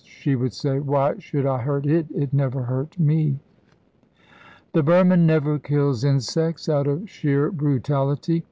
[0.03, 2.07] she would say, 'why should I hurt it?
[2.09, 3.37] It never hurt me.'
[4.73, 8.39] The Burman never kills insects out of sheer brutality.